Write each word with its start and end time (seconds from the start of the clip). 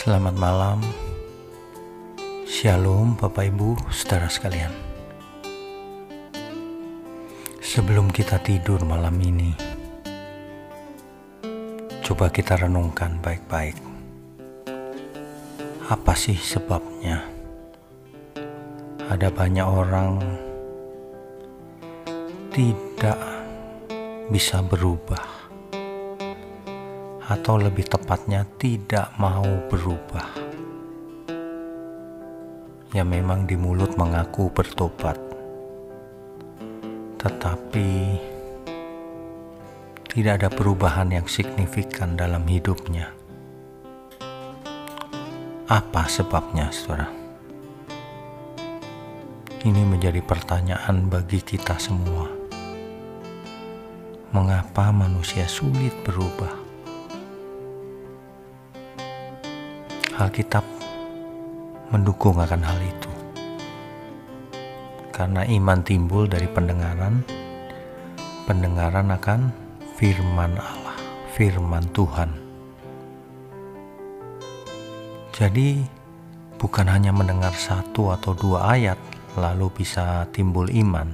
Selamat 0.00 0.32
malam, 0.32 0.80
Shalom 2.48 3.20
Bapak 3.20 3.52
Ibu, 3.52 3.76
saudara 3.92 4.32
sekalian. 4.32 4.72
Sebelum 7.60 8.08
kita 8.08 8.40
tidur 8.40 8.80
malam 8.88 9.12
ini, 9.20 9.52
coba 12.00 12.32
kita 12.32 12.64
renungkan 12.64 13.20
baik-baik. 13.20 13.76
Apa 15.92 16.16
sih 16.16 16.40
sebabnya? 16.40 17.20
Ada 19.04 19.28
banyak 19.28 19.68
orang 19.68 20.16
tidak 22.48 23.20
bisa 24.32 24.64
berubah 24.64 25.39
atau 27.30 27.62
lebih 27.62 27.86
tepatnya 27.86 28.42
tidak 28.58 29.14
mau 29.14 29.46
berubah. 29.70 30.26
Ya 32.90 33.06
memang 33.06 33.46
di 33.46 33.54
mulut 33.54 33.94
mengaku 33.94 34.50
bertobat, 34.50 35.14
tetapi 37.22 38.18
tidak 40.10 40.42
ada 40.42 40.50
perubahan 40.50 41.14
yang 41.14 41.30
signifikan 41.30 42.18
dalam 42.18 42.42
hidupnya. 42.50 43.14
Apa 45.70 46.10
sebabnya, 46.10 46.74
saudara? 46.74 47.06
Ini 49.62 49.86
menjadi 49.86 50.18
pertanyaan 50.18 51.06
bagi 51.06 51.38
kita 51.38 51.78
semua. 51.78 52.26
Mengapa 54.34 54.90
manusia 54.90 55.46
sulit 55.46 55.94
berubah? 56.02 56.59
Alkitab 60.20 60.60
mendukung 61.88 62.36
akan 62.36 62.60
hal 62.60 62.76
itu. 62.84 63.10
Karena 65.08 65.48
iman 65.48 65.80
timbul 65.80 66.28
dari 66.28 66.44
pendengaran, 66.44 67.24
pendengaran 68.44 69.08
akan 69.16 69.48
firman 69.96 70.60
Allah, 70.60 70.96
firman 71.32 71.88
Tuhan. 71.96 72.30
Jadi, 75.32 75.80
bukan 76.60 76.84
hanya 76.92 77.16
mendengar 77.16 77.56
satu 77.56 78.12
atau 78.12 78.36
dua 78.36 78.76
ayat 78.76 79.00
lalu 79.40 79.72
bisa 79.72 80.28
timbul 80.36 80.68
iman. 80.68 81.08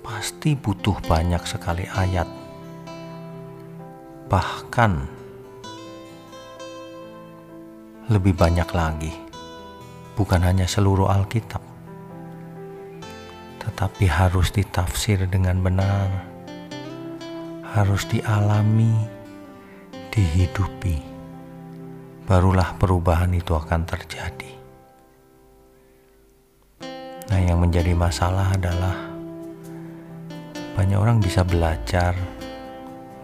Pasti 0.00 0.56
butuh 0.56 0.96
banyak 1.04 1.44
sekali 1.44 1.84
ayat. 1.84 2.28
Bahkan 4.32 5.19
lebih 8.10 8.34
banyak 8.34 8.66
lagi, 8.74 9.14
bukan 10.18 10.42
hanya 10.42 10.66
seluruh 10.66 11.06
Alkitab, 11.06 11.62
tetapi 13.62 14.10
harus 14.10 14.50
ditafsir 14.50 15.30
dengan 15.30 15.62
benar, 15.62 16.10
harus 17.70 18.02
dialami, 18.10 18.98
dihidupi, 20.10 20.98
barulah 22.26 22.74
perubahan 22.82 23.30
itu 23.30 23.54
akan 23.54 23.86
terjadi. 23.86 24.52
Nah, 27.30 27.38
yang 27.38 27.62
menjadi 27.62 27.94
masalah 27.94 28.58
adalah 28.58 28.98
banyak 30.74 30.98
orang 30.98 31.22
bisa 31.22 31.46
belajar, 31.46 32.18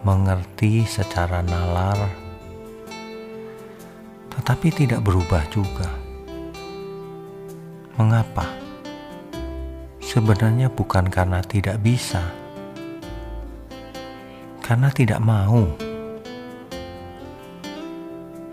mengerti 0.07 0.87
secara 0.87 1.43
nalar 1.43 2.26
tetapi 4.37 4.69
tidak 4.69 5.01
berubah 5.01 5.41
juga. 5.49 5.89
Mengapa? 7.97 8.45
Sebenarnya 9.97 10.69
bukan 10.69 11.09
karena 11.09 11.41
tidak 11.41 11.81
bisa, 11.81 12.21
karena 14.61 14.93
tidak 14.93 15.17
mau. 15.19 15.65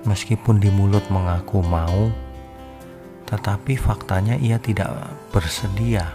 Meskipun 0.05 0.61
di 0.61 0.69
mulut 0.69 1.05
mengaku 1.09 1.65
mau, 1.65 2.12
tetapi 3.28 3.77
faktanya 3.77 4.37
ia 4.37 4.61
tidak 4.61 4.93
bersedia 5.33 6.12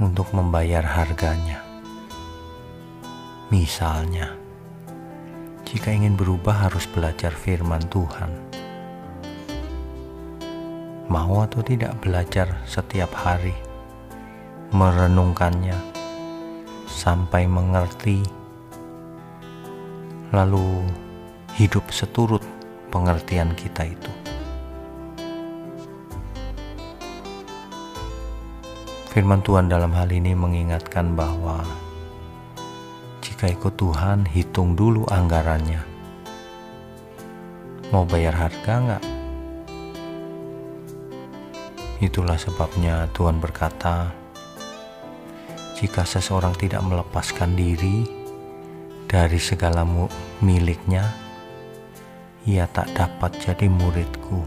untuk 0.00 0.32
membayar 0.32 0.84
harganya. 0.84 1.60
Misalnya, 3.52 4.36
jika 5.68 5.92
ingin 5.92 6.16
berubah, 6.16 6.68
harus 6.68 6.88
belajar 6.88 7.32
firman 7.32 7.84
Tuhan 7.92 8.47
mau 11.08 11.40
atau 11.40 11.64
tidak 11.64 11.96
belajar 12.04 12.60
setiap 12.68 13.08
hari, 13.16 13.56
merenungkannya 14.76 15.76
sampai 16.84 17.48
mengerti, 17.48 18.20
lalu 20.36 20.84
hidup 21.56 21.88
seturut 21.88 22.44
pengertian 22.92 23.56
kita 23.56 23.88
itu. 23.88 24.12
Firman 29.08 29.40
Tuhan 29.40 29.72
dalam 29.72 29.96
hal 29.96 30.12
ini 30.12 30.36
mengingatkan 30.36 31.16
bahwa 31.16 31.64
jika 33.24 33.48
ikut 33.48 33.74
Tuhan, 33.80 34.28
hitung 34.28 34.76
dulu 34.76 35.08
anggarannya. 35.08 35.80
Mau 37.88 38.04
bayar 38.04 38.36
harga 38.36 38.72
nggak? 38.76 39.17
Itulah 41.98 42.38
sebabnya 42.38 43.10
Tuhan 43.10 43.42
berkata, 43.42 44.14
"Jika 45.74 46.06
seseorang 46.06 46.54
tidak 46.54 46.86
melepaskan 46.86 47.58
diri 47.58 48.06
dari 49.10 49.42
segala 49.42 49.82
miliknya, 50.38 51.10
ia 52.46 52.70
tak 52.70 52.94
dapat 52.94 53.34
jadi 53.42 53.66
muridku." 53.66 54.46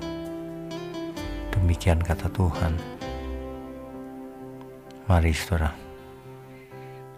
Demikian 1.51 2.00
kata 2.00 2.31
Tuhan. 2.31 2.79
Mari, 5.12 5.35
saudara, 5.35 5.75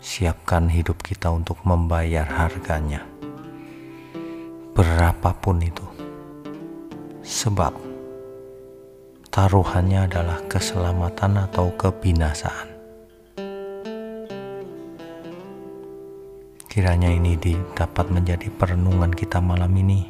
siapkan 0.02 0.66
hidup 0.66 1.06
kita 1.06 1.30
untuk 1.30 1.62
membayar 1.62 2.26
harganya, 2.26 3.06
berapapun 4.74 5.62
itu, 5.62 5.86
sebab 7.22 7.93
taruhannya 9.34 10.06
adalah 10.06 10.46
keselamatan 10.46 11.42
atau 11.50 11.74
kebinasaan. 11.74 12.70
Kiranya 16.70 17.10
ini 17.10 17.34
dapat 17.74 18.14
menjadi 18.14 18.54
perenungan 18.54 19.10
kita 19.10 19.42
malam 19.42 19.74
ini 19.74 20.06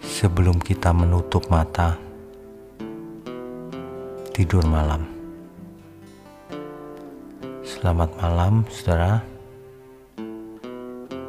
sebelum 0.00 0.56
kita 0.56 0.96
menutup 0.96 1.44
mata 1.52 2.00
tidur 4.32 4.64
malam. 4.64 5.04
Selamat 7.68 8.16
malam, 8.16 8.64
saudara. 8.72 9.20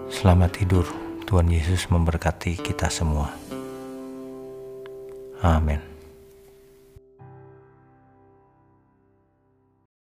Selamat 0.07 0.55
tidur. 0.55 0.87
Tuhan 1.27 1.51
Yesus 1.51 1.91
memberkati 1.91 2.57
kita 2.57 2.87
semua. 2.89 3.29
Amin. 5.45 5.98